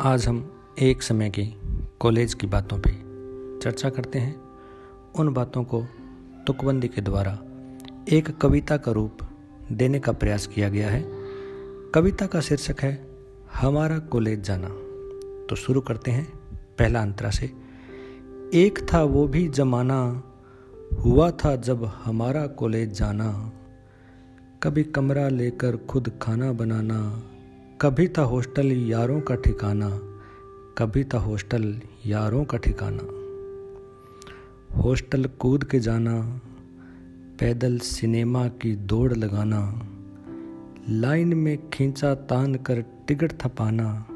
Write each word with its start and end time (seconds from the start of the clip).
आज 0.00 0.28
हम 0.28 0.52
एक 0.82 1.02
समय 1.02 1.30
की 1.30 1.60
कॉलेज 2.00 2.34
की 2.34 2.46
बातों 2.46 2.78
पे 2.78 2.90
चर्चा 3.60 3.90
करते 3.90 4.18
हैं। 4.18 4.40
उन 5.18 5.32
बातों 5.32 5.64
को 5.64 5.82
तुकबंदी 6.46 6.88
के 6.88 7.00
द्वारा 7.00 7.38
एक 8.08 8.36
कविता 8.38 8.76
का 8.76 8.92
रूप 8.92 9.18
देने 9.72 10.00
का 10.00 10.12
प्रयास 10.12 10.46
किया 10.46 10.68
गया 10.68 10.90
है। 10.90 11.04
कविता 11.94 12.26
का 12.26 12.40
शीर्षक 12.40 12.80
है, 12.80 13.10
हमारा 13.54 13.98
कॉलेज 13.98 14.40
जाना। 14.40 14.68
तो 15.46 15.54
शुरू 15.56 15.80
करते 15.80 16.10
हैं 16.10 16.32
पहला 16.78 17.02
अंतरा 17.02 17.30
से। 17.30 17.52
एक 18.54 18.86
था 18.94 19.02
वो 19.02 19.28
भी 19.28 19.48
जमाना, 19.48 20.22
हुआ 21.04 21.30
था 21.30 21.56
जब 21.56 21.84
हमारा 21.84 22.46
कॉलेज 22.46 22.92
जाना। 22.92 23.52
कभी 24.62 24.84
कमरा 24.84 25.28
लेकर 25.28 25.76
खुद 25.76 26.12
खाना 26.22 26.52
बनाना। 26.52 27.22
कभी 27.80 28.08
था 28.08 28.22
हॉस्टल 28.22 28.72
यारों 28.72 29.20
का 29.20 29.34
ठिकाना, 29.34 29.88
कभी 30.78 31.04
था 31.04 31.18
हॉस्टल 31.18 31.80
यारों 32.06 32.44
का 32.44 32.58
ठिकाना। 32.58 33.02
हॉस्टल 34.76 35.24
कूद 35.24 35.64
के 35.64 35.80
जाना, 35.80 36.40
पैदल 37.40 37.78
सिनेमा 37.78 38.48
की 38.48 38.76
दौड़ 38.76 39.12
लगाना, 39.12 39.88
लाइन 40.88 41.34
में 41.34 41.70
खींचा 41.70 42.14
तान 42.14 42.54
कर 42.54 42.80
टिकट 42.80 43.32
थपाना, 43.32 44.06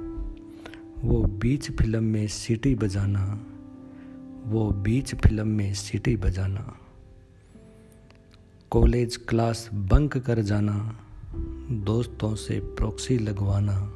वो 1.04 1.22
बीच 1.22 1.70
फ़िल्म 1.70 2.04
में 2.04 2.28
सीटी 2.28 2.74
बजाना, 2.74 3.40
वो 4.46 4.70
बीच 4.70 5.14
फ़िल्म 5.14 5.48
में 5.48 5.74
सीटी 5.74 6.16
बजाना। 6.16 6.76
कॉलेज 8.70 9.16
क्लास 9.16 9.70
बंक 9.74 10.18
कर 10.18 10.40
जाना 10.42 10.98
दोस्तों 11.72 12.34
से 12.34 12.60
प्रॉक्सी 12.60 13.18
लगवाना, 13.18 13.92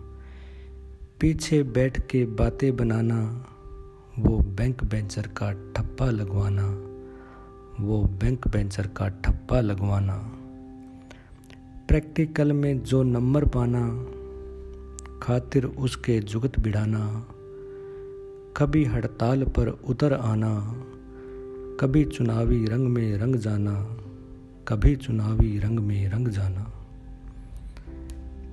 पीछे 1.20 1.62
बैठ 1.62 2.06
के 2.06 2.24
बातें 2.24 2.76
बनाना, 2.76 3.46
वो 4.18 4.38
बैंक 4.38 4.84
बेंचर 4.84 5.22
का 5.22 5.52
ठप्पा 5.52 6.10
लगवाना, 6.10 6.66
वो 7.80 8.04
बैंक 8.04 8.48
बेंचर 8.48 8.86
का 8.86 9.08
ठप्पा 9.08 9.60
लगवाना। 9.60 10.16
प्रैक्टिकल 11.88 12.52
में 12.52 12.82
जो 12.82 13.02
नंबर 13.02 13.44
पाना, 13.44 13.88
खातिर 15.22 15.64
उसके 15.64 16.20
जुगत 16.20 16.60
बिड़ाना, 16.60 17.26
कभी 18.56 18.84
हड़ताल 18.84 19.44
पर 19.44 19.68
उतर 19.68 20.12
आना, 20.12 20.74
कभी 21.80 22.04
चुनावी 22.04 22.64
रंग 22.64 22.88
में 22.88 23.18
रंग 23.18 23.36
जाना, 23.36 23.96
कभी 24.68 24.96
चुनावी 24.96 25.58
रंग 25.58 25.78
में 25.78 26.08
रंग 26.08 26.28
जाना। 26.28 26.83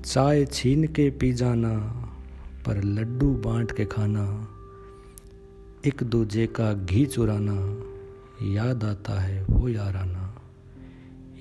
चाय 0.05 0.45
छीन 0.45 0.87
के 0.87 1.09
पी 1.09 1.33
जाना, 1.33 1.69
पर 2.65 2.83
लड्डू 2.83 3.33
बांट 3.33 3.71
के 3.71 3.85
खाना, 3.85 4.47
एक 5.85 6.03
दूजे 6.03 6.47
का 6.47 6.73
घी 6.73 7.05
चुराना, 7.05 7.57
याद 8.53 8.83
आता 8.83 9.19
है 9.19 9.43
वो 9.43 9.69
याराना, 9.69 10.41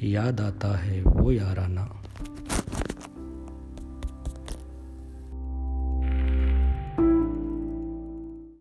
याद 0.03 0.41
आता 0.41 0.77
है 0.77 1.03
वो 1.03 1.33
याराना। 1.33 2.00